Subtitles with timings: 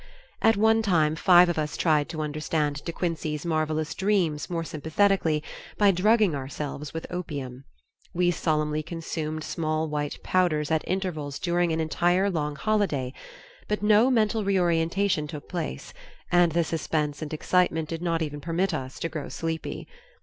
[0.41, 5.43] At one time five of us tried to understand De Quincey's marvelous "Dreams" more sympathetically,
[5.77, 7.65] by drugging ourselves with opium.
[8.11, 13.13] We solemnly consumed small white powders at intervals during an entire long holiday,
[13.67, 15.93] but no mental reorientation took place,
[16.31, 19.87] and the suspense and excitement did not even permit us to grow sleepy.